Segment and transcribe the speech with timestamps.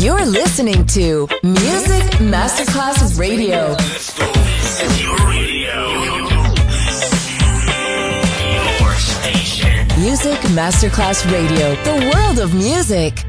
[0.00, 3.76] You're listening to Music Masterclass Radio.
[8.48, 9.86] Your station.
[10.00, 13.26] Music Masterclass Radio, the world of music.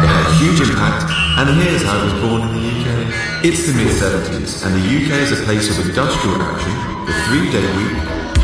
[0.00, 3.44] A huge impact, and here's how I was born in the UK.
[3.44, 6.72] It's the mid 70s, and the UK is a place of industrial action,
[7.04, 7.98] the three day week,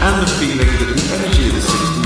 [0.04, 2.05] and the feeling that the energy of the 60s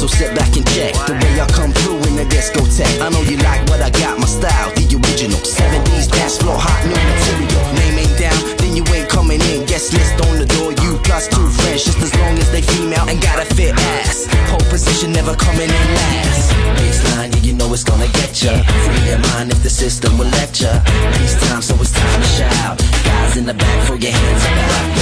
[0.00, 3.04] So sit back and check the way I come through in the discotheque.
[3.04, 6.80] I know you like what I got, my style, the original 70s dance floor, hot
[6.88, 7.60] new material.
[7.76, 9.68] Name ain't down, then you ain't coming in.
[9.68, 13.04] Guest list on the door, you plus two friends, just as long as they female
[13.12, 14.24] and got a fit ass.
[14.48, 16.48] Pole position never coming in last.
[16.80, 18.56] Baseline, yeah, you know it's gonna get ya.
[18.88, 20.80] Free your mind if the system will let ya.
[21.20, 22.76] Peace time, so it's time to shout.
[23.04, 24.99] Guys in the back, throw your hands up.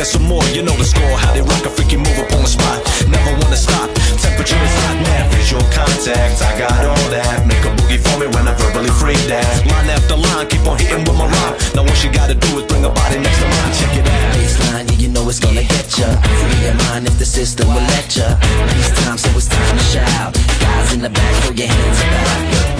[0.00, 0.44] So I kick her some more.
[0.56, 2.80] You know the score, how they rock a freaky move up on the spot.
[3.08, 3.90] Never wanna stop.
[4.20, 5.30] Temperature is hot, man.
[5.30, 7.46] Visual contact, I got all that.
[7.46, 9.66] Make a boogie for me when I verbally free that.
[9.66, 11.54] Line after line, keep on hitting with my rhyme.
[11.74, 13.72] Now what you gotta do is bring a body next to mine.
[13.76, 14.34] Check it out.
[14.36, 16.08] Baseline, yeah, you know it's gonna get ya.
[16.22, 18.36] Free your mind if the system will let ya.
[18.72, 20.34] Peace time, so it's time to shout.
[20.60, 22.08] Guys in the back, throw your hands up.
[22.08, 22.72] It's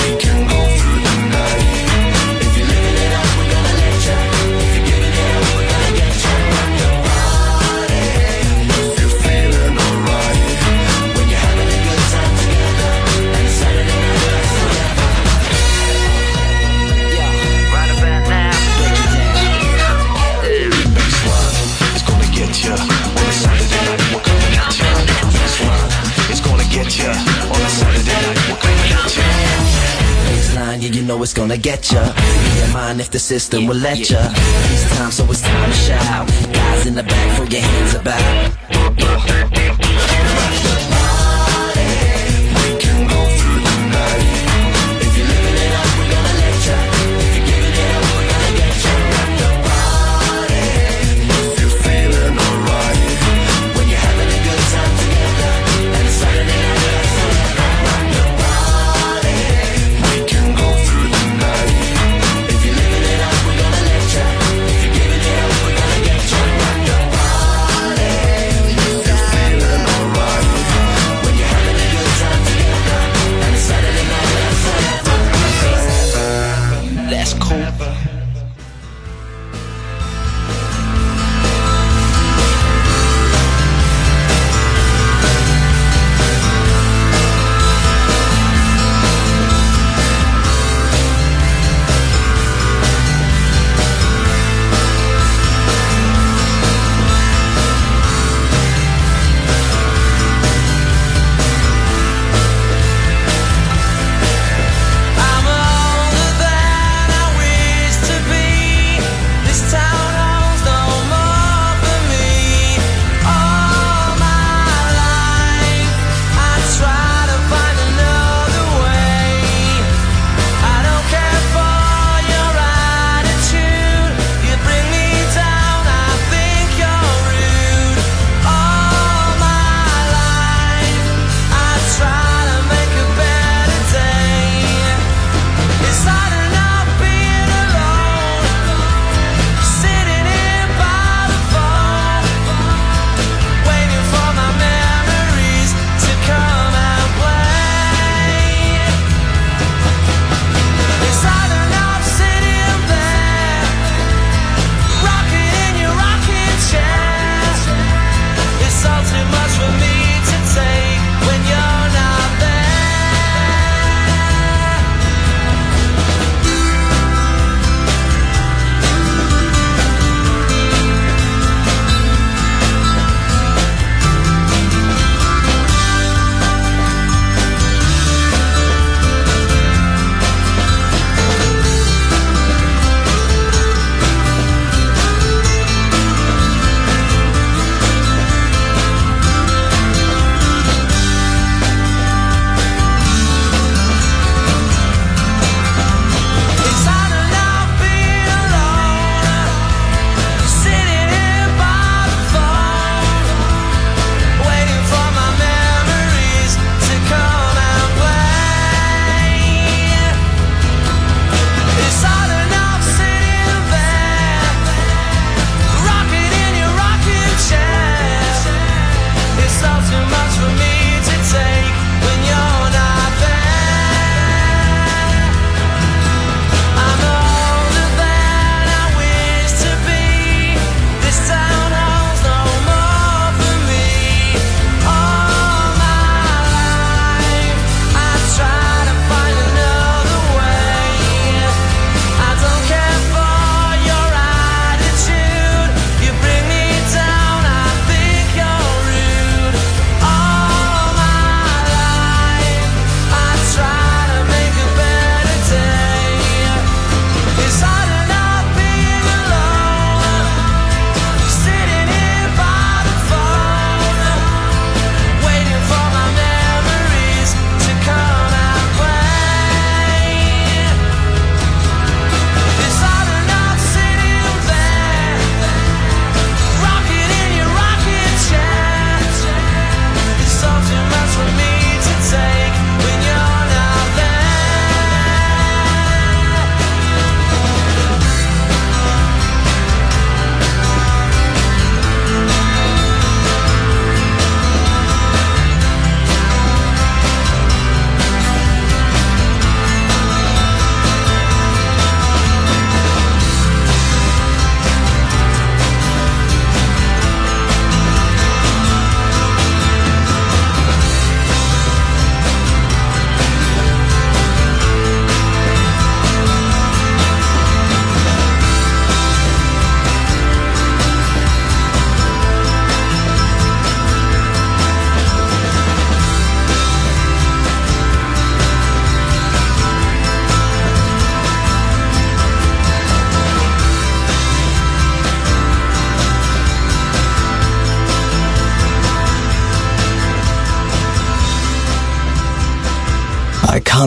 [0.00, 0.52] gonna get ya.
[0.52, 1.61] On a Saturday night,
[27.00, 27.16] at.
[27.52, 29.26] On a Saturday night, we're gonna let ya.
[30.28, 32.12] Baseline, yeah, you know it's gonna get ya.
[32.12, 34.20] Be your mind if the system will let ya.
[34.72, 36.28] It's time, so it's time to shout.
[36.52, 38.52] Guys in the back, throw your hands about.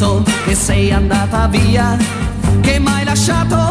[0.00, 1.96] capito che sei andata via,
[2.62, 3.70] che m'hai lasciato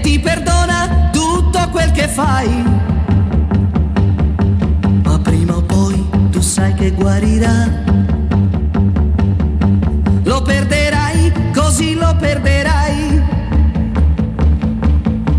[0.00, 2.64] ti perdona tutto quel che fai.
[5.02, 7.68] Ma prima o poi tu sai che guarirà.
[10.24, 13.22] Lo perderai, così lo perderai.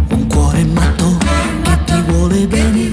[0.09, 1.17] Un cuore matto
[1.63, 2.91] che ti vuole bene.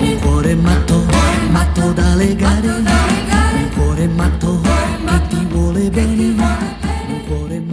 [0.00, 1.04] Un cuore matto,
[1.50, 2.68] matto da legare.
[2.68, 4.60] Un cuore matto